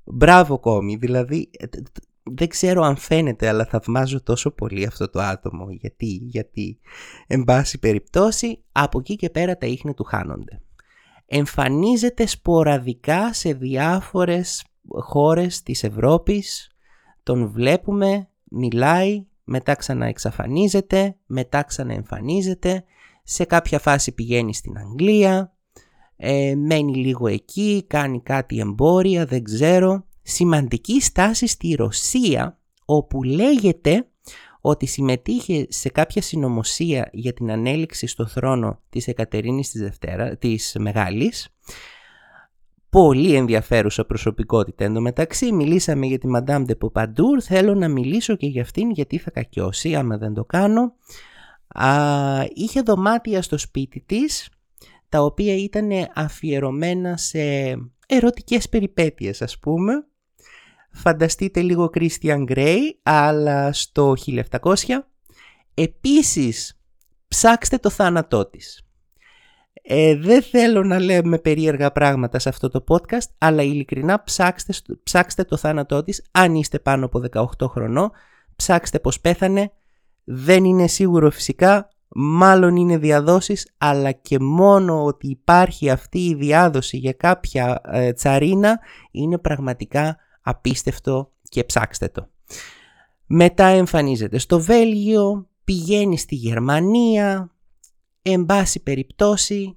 [0.04, 1.66] Μπράβο κόμι, δηλαδή ε,
[2.24, 6.80] δεν ξέρω αν φαίνεται αλλά θαυμάζω τόσο πολύ αυτό το άτομο γιατί, γιατί
[7.28, 10.62] εν πάση περιπτώσει από εκεί και πέρα τα ίχνη του χάνονται.
[11.26, 16.72] Εμφανίζεται σποραδικά σε διάφορες χώρες της Ευρώπης,
[17.24, 22.84] τον βλέπουμε, μιλάει, μετά ξαναεξαφανίζεται, μετά ξαναεμφανίζεται,
[23.24, 25.54] σε κάποια φάση πηγαίνει στην Αγγλία,
[26.16, 30.06] ε, μένει λίγο εκεί, κάνει κάτι εμπόρια, δεν ξέρω.
[30.22, 34.08] Σημαντική στάση στη Ρωσία, όπου λέγεται
[34.62, 40.76] ότι συμμετείχε σε κάποια συνωμοσία για την ανέλυξη στο θρόνο της Εκατερίνης της, Δευτέρα, της
[40.80, 41.48] Μεγάλης
[42.90, 44.84] πολύ ενδιαφέρουσα προσωπικότητα.
[44.84, 48.92] Εν τω μεταξύ μιλήσαμε για τη Madame de Pompadour, θέλω να μιλήσω και για αυτήν
[48.92, 50.94] γιατί θα κακιώσει άμα δεν το κάνω.
[51.68, 51.90] Α,
[52.54, 54.50] είχε δωμάτια στο σπίτι της,
[55.10, 57.40] τα οποία ήταν αφιερωμένα σε
[58.08, 59.94] ερωτικές περιπέτειες ας πούμε.
[60.92, 65.08] Φανταστείτε λίγο Christian Grey, αλλά στο 1700.
[65.74, 66.82] Επίσης,
[67.28, 68.89] ψάξτε το θάνατό της.
[69.92, 74.74] Ε, δεν θέλω να λέμε περίεργα πράγματα σε αυτό το podcast, αλλά ειλικρινά ψάξτε,
[75.04, 78.12] ψάξτε το θάνατό της, αν είστε πάνω από 18 χρονών,
[78.56, 79.72] ψάξτε πως πέθανε,
[80.24, 86.98] δεν είναι σίγουρο φυσικά, μάλλον είναι διαδόσεις, αλλά και μόνο ότι υπάρχει αυτή η διάδοση
[86.98, 88.80] για κάποια ε, τσαρίνα
[89.12, 92.30] είναι πραγματικά απίστευτο και ψάξτε το.
[93.26, 97.52] Μετά εμφανίζεται στο Βέλγιο, πηγαίνει στη Γερμανία,
[98.22, 99.74] εν πάση περιπτώσει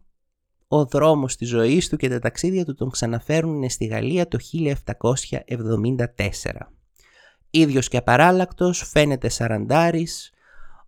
[0.75, 6.07] ο δρόμος της ζωής του και τα ταξίδια του τον ξαναφέρουν στη Γαλλία το 1774.
[7.51, 10.33] Ίδιος και απαράλλακτος, φαίνεται σαραντάρης,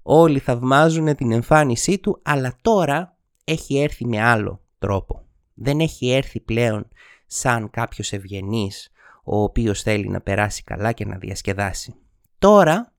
[0.03, 5.27] όλοι θαυμάζουν την εμφάνισή του, αλλά τώρα έχει έρθει με άλλο τρόπο.
[5.55, 6.88] Δεν έχει έρθει πλέον
[7.27, 8.90] σαν κάποιος ευγενής,
[9.25, 11.94] ο οποίος θέλει να περάσει καλά και να διασκεδάσει.
[12.38, 12.92] Τώρα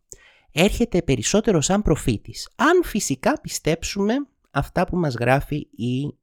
[0.52, 4.14] έρχεται περισσότερο σαν προφήτης, αν φυσικά πιστέψουμε
[4.52, 6.16] αυτά που μας γράφει η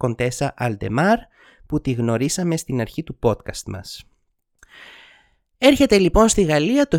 [0.00, 1.18] Κοντέσα Αλντεμάρ
[1.66, 4.04] που τη γνωρίσαμε στην αρχή του podcast μας.
[5.58, 6.98] Έρχεται λοιπόν στη Γαλλία το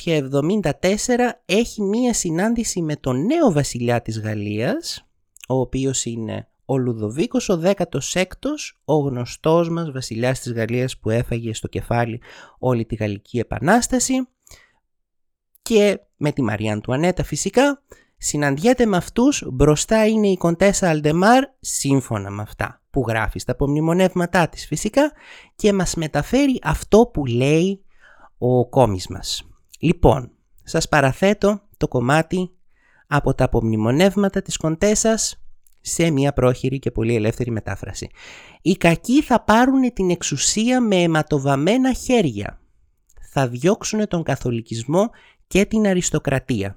[0.00, 0.70] 1774,
[1.44, 5.06] έχει μία συνάντηση με τον νέο βασιλιά της Γαλλίας,
[5.48, 11.54] ο οποίος είναι ο Λουδοβίκος ο 16ος, ο γνωστός μας βασιλιάς της Γαλλίας που έφαγε
[11.54, 12.20] στο κεφάλι
[12.58, 14.14] όλη τη Γαλλική Επανάσταση
[15.62, 17.82] και με τη Μαριάν του Ανέτα φυσικά
[18.22, 24.48] συναντιέται με αυτούς, μπροστά είναι η Κοντέσα Αλντεμάρ σύμφωνα με αυτά που γράφει στα απομνημονεύματά
[24.48, 25.12] της φυσικά
[25.56, 27.84] και μας μεταφέρει αυτό που λέει
[28.38, 29.48] ο κόμις μας.
[29.78, 30.30] Λοιπόν,
[30.62, 32.50] σας παραθέτω το κομμάτι
[33.06, 35.42] από τα απομνημονεύματα της Κοντέσας
[35.80, 38.08] σε μια πρόχειρη και πολύ ελεύθερη μετάφραση.
[38.62, 42.60] Οι κακοί θα πάρουν την εξουσία με αιματοβαμμένα χέρια.
[43.30, 45.10] Θα διώξουν τον καθολικισμό
[45.46, 46.76] και την αριστοκρατία.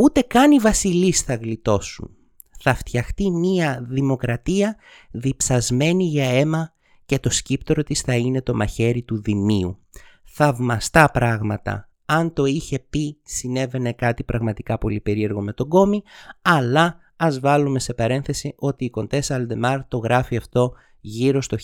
[0.00, 2.10] Ούτε καν οι βασιλείς θα γλιτώσουν.
[2.60, 4.76] Θα φτιαχτεί μια δημοκρατία
[5.10, 6.72] διψασμένη για αίμα
[7.06, 9.78] και το σκύπτρο της θα είναι το μαχαίρι του Δημίου.
[10.24, 11.88] Θαυμαστά πράγματα.
[12.04, 16.02] Αν το είχε πει συνέβαινε κάτι πραγματικά πολύ περίεργο με τον κόμι,
[16.42, 21.56] αλλά ας βάλουμε σε παρένθεση ότι η Κοντέσα Αλντεμάρ το γράφει αυτό γύρω στο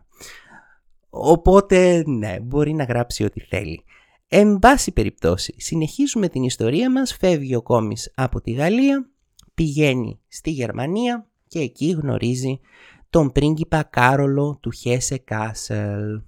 [1.11, 3.85] Οπότε ναι, μπορεί να γράψει ό,τι θέλει.
[4.33, 9.11] Εν πάση περιπτώσει, συνεχίζουμε την ιστορία μας, φεύγει ο κόμης από τη Γαλλία,
[9.55, 12.61] πηγαίνει στη Γερμανία και εκεί γνωρίζει
[13.11, 16.23] τον πρίγκιπα Κάρολο του Χέσε Κάσελ.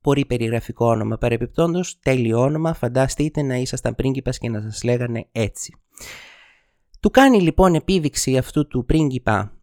[0.00, 5.74] Πολύ περιγραφικό όνομα παρεπιπτόντως, τέλειο όνομα, φανταστείτε να ήσασταν πρίγκιπας και να σας λέγανε έτσι.
[7.00, 9.59] Του κάνει λοιπόν επίδειξη αυτού του πρίγκιπα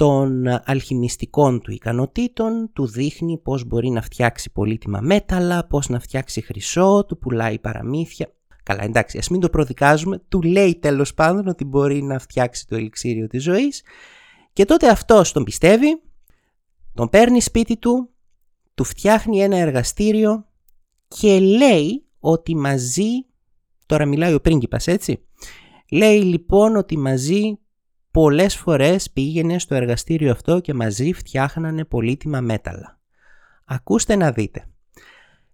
[0.00, 6.40] των αλχημιστικών του ικανοτήτων, του δείχνει πώς μπορεί να φτιάξει πολύτιμα μέταλλα, πώς να φτιάξει
[6.40, 8.32] χρυσό, του πουλάει παραμύθια.
[8.62, 12.76] Καλά εντάξει, ας μην το προδικάζουμε, του λέει τέλος πάντων ότι μπορεί να φτιάξει το
[12.76, 13.82] ελιξίριο της ζωής
[14.52, 16.02] και τότε αυτός τον πιστεύει,
[16.94, 18.10] τον παίρνει σπίτι του,
[18.74, 20.46] του φτιάχνει ένα εργαστήριο
[21.08, 23.26] και λέει ότι μαζί,
[23.86, 25.26] τώρα μιλάει ο πρίγκιπας έτσι,
[25.90, 27.58] λέει λοιπόν ότι μαζί
[28.10, 32.98] πολλές φορές πήγαινε στο εργαστήριο αυτό και μαζί φτιάχνανε πολύτιμα μέταλλα.
[33.64, 34.68] Ακούστε να δείτε.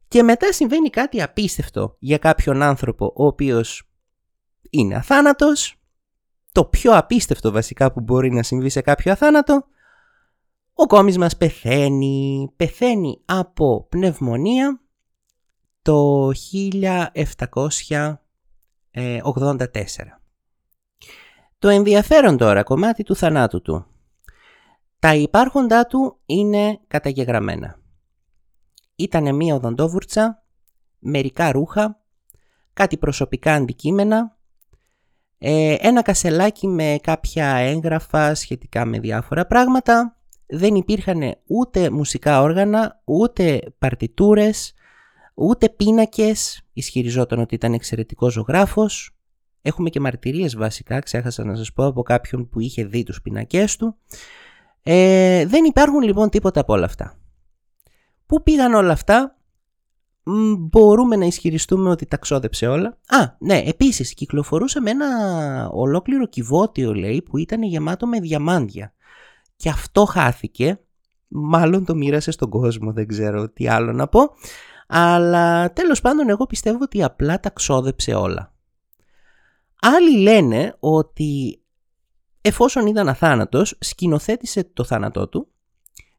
[0.08, 3.90] Και μετά συμβαίνει κάτι απίστευτο για κάποιον άνθρωπο ο οποίος
[4.70, 5.80] είναι αθάνατος.
[6.52, 9.64] Το πιο απίστευτο βασικά που μπορεί να συμβεί σε κάποιο αθάνατο.
[10.74, 14.80] Ο κόμις μας πεθαίνει, πεθαίνει από πνευμονία
[15.82, 18.16] το 1784.
[21.58, 23.86] Το ενδιαφέρον τώρα κομμάτι του θανάτου του.
[24.98, 27.78] Τα υπάρχοντά του είναι καταγεγραμμένα.
[28.96, 30.44] Ήτανε μία οδοντόβουρτσα,
[30.98, 32.00] μερικά ρούχα,
[32.72, 34.36] κάτι προσωπικά αντικείμενα,
[35.38, 40.16] ε, ένα κασελάκι με κάποια έγγραφα σχετικά με διάφορα πράγματα.
[40.46, 44.74] Δεν υπήρχαν ούτε μουσικά όργανα, ούτε παρτιτούρες,
[45.34, 46.60] ούτε πίνακες.
[46.72, 49.15] Ισχυριζόταν ότι ήταν εξαιρετικός ζωγράφος.
[49.66, 53.76] Έχουμε και μαρτυρίες βασικά, ξέχασα να σας πω, από κάποιον που είχε δει τους πινακές
[53.76, 53.96] του.
[54.82, 57.18] Ε, δεν υπάρχουν λοιπόν τίποτα από όλα αυτά.
[58.26, 59.36] Πού πήγαν όλα αυτά,
[60.58, 62.88] μπορούμε να ισχυριστούμε ότι τα ξόδεψε όλα.
[62.88, 65.08] Α, ναι, επίσης κυκλοφορούσε με ένα
[65.72, 68.92] ολόκληρο κυβότιο λέει που ήταν γεμάτο με διαμάντια.
[69.56, 70.80] Και αυτό χάθηκε,
[71.28, 74.20] μάλλον το μοίρασε στον κόσμο, δεν ξέρω τι άλλο να πω.
[74.88, 78.55] Αλλά τέλος πάντων εγώ πιστεύω ότι απλά τα ξόδεψε όλα.
[79.80, 81.60] Άλλοι λένε ότι
[82.40, 85.48] εφόσον ήταν αθάνατος, σκηνοθέτησε το θάνατό του,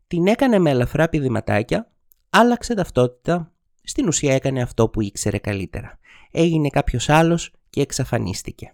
[0.08, 1.92] την έκανε με ελαφρά πηδηματάκια,
[2.30, 3.52] άλλαξε ταυτότητα,
[3.84, 6.00] στην ουσία έκανε αυτό που ήξερε καλύτερα.
[6.32, 8.74] Έγινε κάποιος άλλος και εξαφανίστηκε.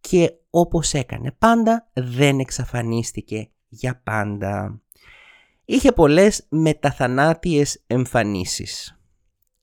[0.00, 4.80] Και όπως έκανε πάντα, δεν εξαφανίστηκε για πάντα.
[5.64, 8.99] Είχε πολλές μεταθανάτιες εμφανίσεις.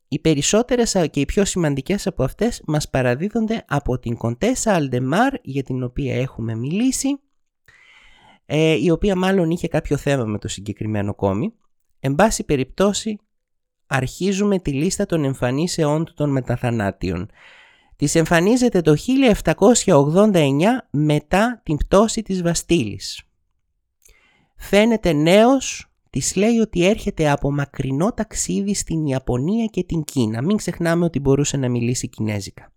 [0.07, 5.63] Οι περισσότερες και οι πιο σημαντικές από αυτές μας παραδίδονται από την Κοντέσα Αλντεμάρ για
[5.63, 7.19] την οποία έχουμε μιλήσει
[8.45, 11.53] ε, η οποία μάλλον είχε κάποιο θέμα με το συγκεκριμένο κόμι.
[11.99, 13.19] Εν πάση περιπτώσει
[13.87, 17.29] αρχίζουμε τη λίστα των εμφανίσεών του των μεταθανάτιων.
[17.95, 18.95] Της εμφανίζεται το
[19.85, 20.41] 1789
[20.89, 23.21] μετά την πτώση της Βαστήλης.
[24.55, 25.86] Φαίνεται νέος,
[26.17, 30.41] της λέει ότι έρχεται από μακρινό ταξίδι στην Ιαπωνία και την Κίνα.
[30.41, 32.71] Μην ξεχνάμε ότι μπορούσε να μιλήσει κινέζικα.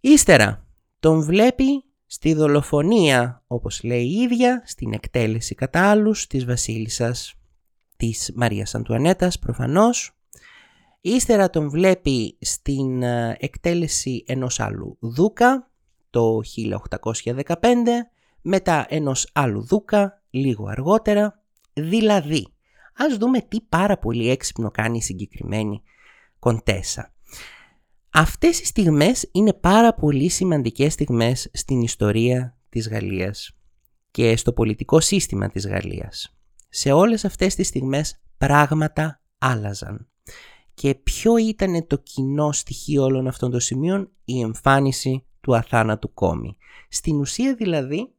[0.00, 0.66] Ύστερα,
[1.00, 7.34] τον βλέπει στη δολοφονία, όπως λέει η ίδια, στην εκτέλεση κατά άλλους της βασίλισσας
[7.96, 10.18] της Μαρίας Αντουανέτας προφανώς.
[11.00, 15.70] Ύστερα τον βλέπει στην ε, εκτέλεση ενός άλλου δούκα
[16.10, 16.40] το
[17.24, 17.56] 1815,
[18.40, 21.41] μετά ενός άλλου δούκα λίγο αργότερα,
[21.72, 22.46] δηλαδή
[22.94, 25.82] ας δούμε τι πάρα πολύ έξυπνο κάνει η συγκεκριμένη
[26.38, 27.14] κοντέσα.
[28.10, 33.56] Αυτές οι στιγμές είναι πάρα πολύ σημαντικές στιγμές στην ιστορία της Γαλλίας
[34.10, 36.36] και στο πολιτικό σύστημα της Γαλλίας.
[36.68, 40.08] Σε όλες αυτές τις στιγμές πράγματα άλλαζαν.
[40.74, 46.56] Και ποιο ήταν το κοινό στοιχείο όλων αυτών των σημείων, η εμφάνιση του αθάνατου κόμι.
[46.88, 48.14] Στην ουσία δηλαδή,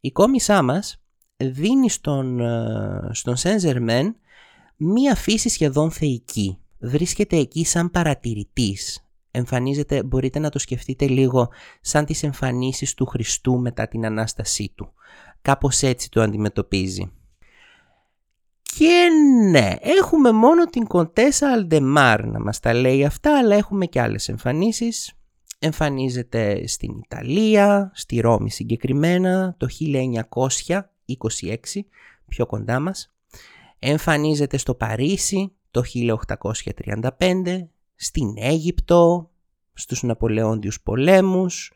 [0.00, 1.02] η κόμισά μας
[1.38, 4.16] δίνει στον, ε, στον Σεν
[4.76, 6.58] μία φύση σχεδόν θεϊκή.
[6.78, 11.48] Βρίσκεται εκεί σαν παρατηρητής, εμφανίζεται, μπορείτε να το σκεφτείτε λίγο
[11.80, 14.92] σαν τις εμφανίσεις του Χριστού μετά την Ανάστασή του.
[15.42, 17.12] Κάπως έτσι το αντιμετωπίζει.
[18.62, 19.08] Και
[19.50, 24.28] ναι, έχουμε μόνο την Κοντέσα Αλντεμάρ να μας τα λέει αυτά, αλλά έχουμε και άλλες
[24.28, 25.12] εμφανίσεις.
[25.58, 29.68] Εμφανίζεται στην Ιταλία, στη Ρώμη συγκεκριμένα, το
[31.08, 31.84] 1926,
[32.28, 33.12] πιο κοντά μας.
[33.78, 39.30] Εμφανίζεται στο Παρίσι το 1835, στην Αίγυπτο,
[39.72, 41.72] στους Ναπολεόντιους πολέμους,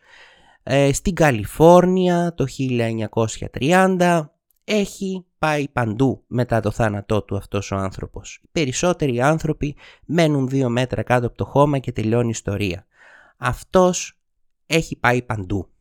[0.62, 4.34] ε, στην Καλιφόρνια το 1930.
[4.64, 8.40] Έχει πάει παντού μετά το θάνατό του αυτός ο άνθρωπος.
[8.42, 12.86] Οι περισσότεροι άνθρωποι μένουν δύο μέτρα κάτω από το χώμα και τελειώνει η ιστορία.
[13.36, 14.18] Αυτός
[14.66, 15.71] έχει πάει παντού.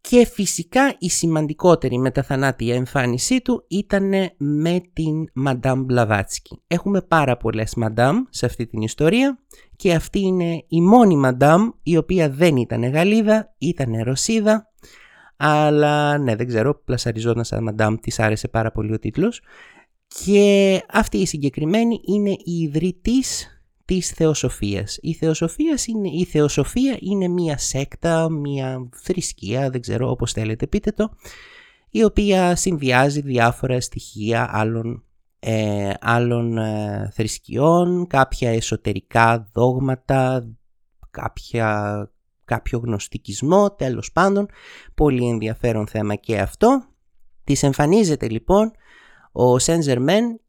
[0.00, 6.56] Και φυσικά η σημαντικότερη μεταθανάτια εμφάνισή του ήταν με την Madame Blavatsky.
[6.66, 9.38] Έχουμε πάρα πολλές Madame σε αυτή την ιστορία
[9.76, 14.70] και αυτή είναι η μόνη Madame η οποία δεν ήταν Γαλλίδα, ήταν Ρωσίδα
[15.36, 19.42] αλλά ναι δεν ξέρω, πλασαριζόταν σαν Madame, της άρεσε πάρα πολύ ο τίτλος
[20.24, 23.59] και αυτή η συγκεκριμένη είναι η ιδρυτής
[23.90, 24.98] της θεοσοφίας.
[25.00, 30.92] Η, θεοσοφίας είναι, η θεοσοφία είναι μία σέκτα, μία θρησκεία, δεν ξέρω όπως θέλετε πείτε
[30.92, 31.10] το,
[31.90, 35.04] η οποία συνδυάζει διάφορα στοιχεία άλλων,
[35.38, 40.48] ε, άλλων ε, θρησκειών, κάποια εσωτερικά δόγματα,
[41.10, 42.10] κάποια,
[42.44, 44.46] κάποιο γνωστικισμό, τέλος πάντων,
[44.94, 46.84] πολύ ενδιαφέρον θέμα και αυτό.
[47.44, 48.70] Της εμφανίζεται λοιπόν
[49.32, 49.80] ο Σεν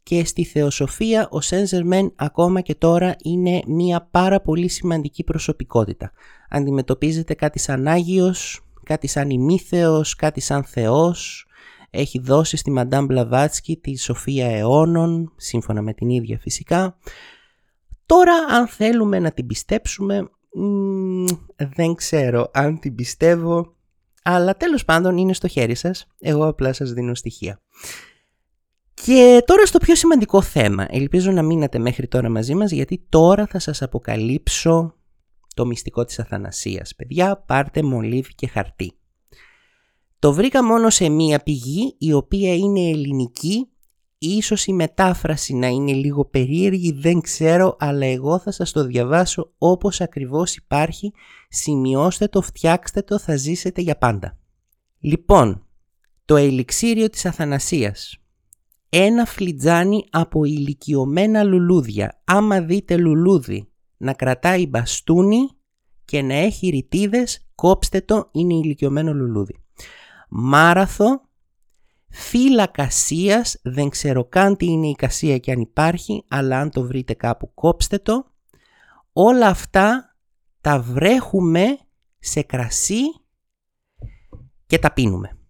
[0.04, 6.12] και στη θεοσοφία ο Σεν ακόμα και τώρα είναι μια πάρα πολύ σημαντική προσωπικότητα.
[6.50, 11.46] Αντιμετωπίζεται κάτι σαν Άγιος, κάτι σαν ημίθεος, κάτι σαν Θεός.
[11.90, 16.98] Έχει δώσει στη Μαντάμ Μπλαβάτσκι τη σοφία αιώνων, σύμφωνα με την ίδια φυσικά.
[18.06, 20.30] Τώρα αν θέλουμε να την πιστέψουμε,
[21.76, 23.76] δεν ξέρω αν την πιστεύω,
[24.24, 27.62] αλλά τέλος πάντων είναι στο χέρι σας, εγώ απλά σας δίνω στοιχεία.
[29.06, 30.86] Και τώρα στο πιο σημαντικό θέμα.
[30.90, 34.96] Ελπίζω να μείνατε μέχρι τώρα μαζί μας γιατί τώρα θα σας αποκαλύψω
[35.56, 36.96] το μυστικό της αθανασίας.
[36.96, 38.94] Παιδιά, πάρτε μολύβι και χαρτί.
[40.20, 43.68] Το βρήκα μόνο σε μία πηγή η οποία είναι ελληνική.
[44.18, 49.54] Ίσως η μετάφραση να είναι λίγο περίεργη, δεν ξέρω, αλλά εγώ θα σας το διαβάσω
[49.58, 51.12] όπως ακριβώς υπάρχει.
[51.50, 54.38] Σημειώστε το, φτιάξτε το, θα ζήσετε για πάντα.
[55.00, 55.66] Λοιπόν,
[56.26, 58.21] το ελιξίριο της αθανασίας
[58.94, 62.22] ένα φλιτζάνι από ηλικιωμένα λουλούδια.
[62.24, 65.50] Άμα δείτε λουλούδι να κρατάει μπαστούνι
[66.06, 69.64] και να έχει ρητίδες, κόψτε το, είναι ηλικιωμένο λουλούδι.
[70.30, 71.30] Μάραθο,
[72.10, 76.82] φύλλα κασίας, δεν ξέρω καν τι είναι η κασία και αν υπάρχει, αλλά αν το
[76.82, 78.26] βρείτε κάπου κόψτε το.
[79.14, 80.16] Όλα αυτά
[80.62, 81.78] τα βρέχουμε
[82.20, 83.02] σε κρασί
[84.66, 85.41] και τα πίνουμε.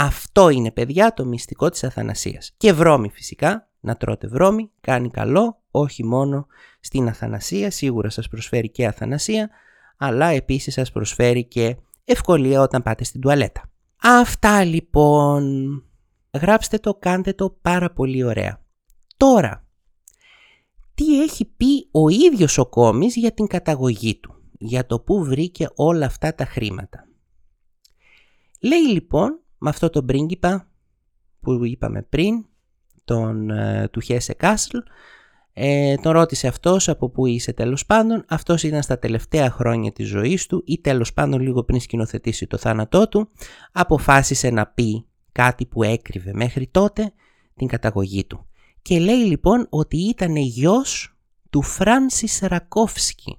[0.00, 2.54] Αυτό είναι παιδιά το μυστικό της αθανασίας.
[2.56, 6.46] Και βρώμη φυσικά, να τρώτε βρώμη, κάνει καλό, όχι μόνο
[6.80, 9.50] στην αθανασία, σίγουρα σας προσφέρει και αθανασία,
[9.96, 13.70] αλλά επίσης σας προσφέρει και ευκολία όταν πάτε στην τουαλέτα.
[13.96, 15.82] Αυτά λοιπόν.
[16.40, 18.62] Γράψτε το, κάντε το πάρα πολύ ωραία.
[19.16, 19.66] Τώρα,
[20.94, 25.68] τι έχει πει ο ίδιος ο Κόμις για την καταγωγή του, για το που βρήκε
[25.74, 27.06] όλα αυτά τα χρήματα;
[28.60, 30.68] Λέει λοιπόν με αυτό το πρίγκιπα
[31.40, 32.46] που είπαμε πριν,
[33.04, 34.76] τον, ε, του Χέσε Κάσλ,
[35.60, 38.24] Ε, τον ρώτησε αυτός από που είσαι τέλος πάντων.
[38.28, 42.56] Αυτός ήταν στα τελευταία χρόνια της ζωής του ή τέλος πάντων λίγο πριν σκηνοθετήσει το
[42.56, 43.30] θάνατό του.
[43.72, 47.12] Αποφάσισε να πει κάτι που έκρυβε μέχρι τότε
[47.56, 48.46] την καταγωγή του.
[48.82, 51.16] Και λέει λοιπόν ότι ήταν γιος
[51.50, 53.38] του Φράνσις Ρακόφσκι,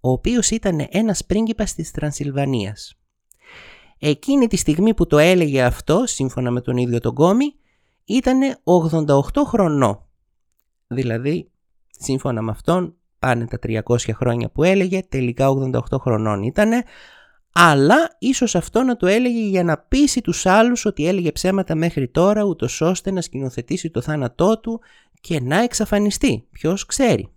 [0.00, 2.94] ο οποίος ήταν ένας πρίγκιπας της Τρανσιλβανίας.
[4.04, 7.54] Εκείνη τη στιγμή που το έλεγε αυτό, σύμφωνα με τον ίδιο τον Κόμι,
[8.04, 8.40] ήταν
[9.04, 10.06] 88 χρονών.
[10.86, 11.50] Δηλαδή,
[11.90, 13.80] σύμφωνα με αυτόν, πάνε τα 300
[14.12, 16.82] χρόνια που έλεγε, τελικά 88 χρονών ήτανε,
[17.52, 22.08] αλλά ίσως αυτό να το έλεγε για να πείσει τους άλλους ότι έλεγε ψέματα μέχρι
[22.08, 24.80] τώρα, ούτως ώστε να σκηνοθετήσει το θάνατό του
[25.20, 26.46] και να εξαφανιστεί.
[26.50, 27.32] Ποιος ξέρει.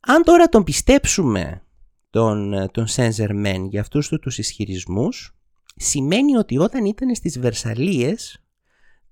[0.00, 1.65] Αν τώρα τον πιστέψουμε
[2.10, 5.36] τον, τον Σεν για αυτούς του τους ισχυρισμούς,
[5.76, 8.44] σημαίνει ότι όταν ήταν στις Βερσαλίες,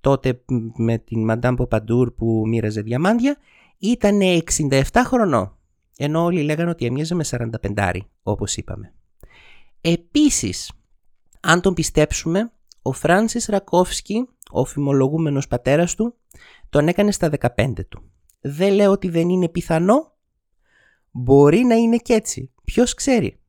[0.00, 0.42] τότε
[0.76, 3.36] με την Μαντάμ Ποπαντούρ που μοίραζε διαμάντια,
[3.78, 4.20] ήταν
[4.60, 5.56] 67 χρονών,
[5.96, 8.94] ενώ όλοι λέγανε ότι έμοιαζε με 45, όπως είπαμε.
[9.80, 10.72] Επίσης,
[11.40, 16.14] αν τον πιστέψουμε, ο Φράνσις Ρακόφσκι, ο φημολογούμενος πατέρας του,
[16.70, 18.10] τον έκανε στα 15 του.
[18.40, 20.13] Δεν λέω ότι δεν είναι πιθανό,
[21.14, 22.50] μπορεί να είναι και έτσι.
[22.64, 23.40] Ποιος ξέρει.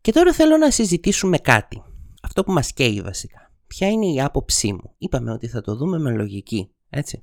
[0.00, 1.82] Και τώρα θέλω να συζητήσουμε κάτι.
[2.22, 3.52] Αυτό που μας καίει βασικά.
[3.66, 4.94] Ποια είναι η άποψή μου.
[4.98, 7.22] Είπαμε ότι θα το δούμε με λογική, έτσι.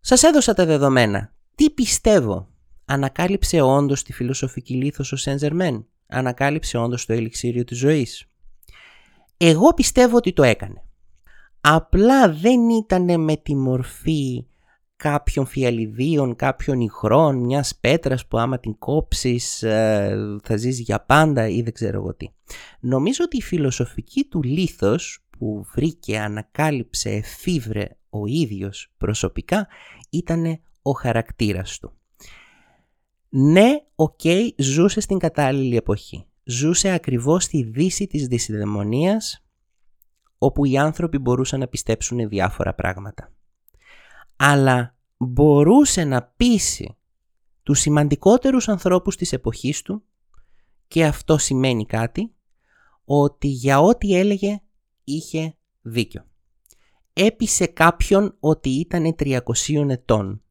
[0.00, 1.34] Σας έδωσα τα δεδομένα.
[1.54, 2.48] Τι πιστεύω.
[2.84, 5.86] Ανακάλυψε όντως τη φιλοσοφική λίθος ο Σεντζερμέν.
[6.06, 8.24] Ανακάλυψε όντως το ελιξίριο της ζωής.
[9.36, 10.84] Εγώ πιστεύω ότι το έκανε.
[11.60, 14.46] Απλά δεν ήταν με τη μορφή
[15.00, 21.48] κάποιων φιαλιδίων, κάποιων ηχρών, μιας πέτρας που άμα την κόψεις ε, θα ζήσει για πάντα
[21.48, 22.28] ή δεν ξέρω εγώ τι.
[22.80, 29.68] Νομίζω ότι η φιλοσοφική του λίθος που βρήκε, ανακάλυψε, εφήβρε ο ίδιος προσωπικά
[30.10, 31.92] ήταν ο χαρακτήρας του.
[33.28, 34.20] Ναι, οκ,
[34.56, 36.26] ζούσε στην κατάλληλη εποχή.
[36.44, 39.44] Ζούσε ακριβώς στη δύση της δεισιδαιμονίας
[40.38, 43.32] όπου οι άνθρωποι μπορούσαν να πιστέψουν διάφορα πράγματα
[44.42, 46.96] αλλά μπορούσε να πείσει
[47.62, 50.02] τους σημαντικότερους ανθρώπους της εποχής του
[50.88, 52.34] και αυτό σημαίνει κάτι,
[53.04, 54.60] ότι για ό,τι έλεγε
[55.04, 56.24] είχε δίκιο.
[57.12, 59.40] Έπεισε κάποιον ότι ήταν 300
[59.88, 60.42] ετών.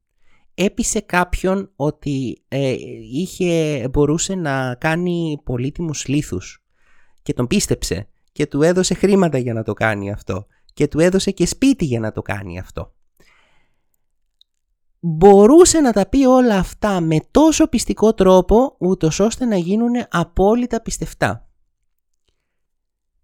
[0.53, 2.75] Έπεισε κάποιον ότι ε,
[3.11, 6.63] είχε, μπορούσε να κάνει πολύτιμους λίθους
[7.21, 11.31] και τον πίστεψε και του έδωσε χρήματα για να το κάνει αυτό και του έδωσε
[11.31, 12.93] και σπίτι για να το κάνει αυτό
[14.99, 20.81] μπορούσε να τα πει όλα αυτά με τόσο πιστικό τρόπο ούτως ώστε να γίνουν απόλυτα
[20.81, 21.49] πιστευτά.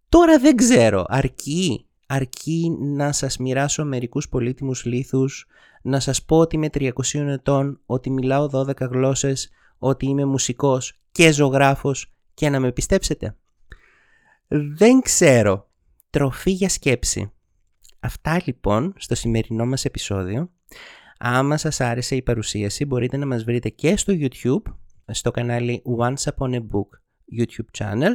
[0.10, 5.48] Τώρα δεν ξέρω, αρκεί, αρκεί να σας μοιράσω μερικούς πολύτιμους λίθους,
[5.82, 11.32] να σας πω ότι είμαι 300 ετών, ότι μιλάω 12 γλώσσες, ότι είμαι μουσικός και
[11.32, 13.36] ζωγράφος και να με πιστέψετε.
[14.48, 15.70] Δεν ξέρω.
[16.10, 17.32] Τροφή για σκέψη.
[18.00, 20.50] Αυτά λοιπόν στο σημερινό μας επεισόδιο.
[21.20, 24.74] Άμα σας άρεσε η παρουσίαση μπορείτε να μας βρείτε και στο YouTube,
[25.06, 26.90] στο κανάλι Once Upon a Book
[27.40, 28.12] YouTube channel,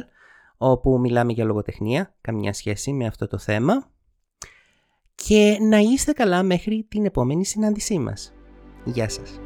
[0.57, 3.91] όπου μιλάμε για λογοτεχνία, καμιά σχέση με αυτό το θέμα.
[5.15, 8.33] Και να είστε καλά μέχρι την επόμενη συνάντησή μας.
[8.85, 9.39] Γεια σας.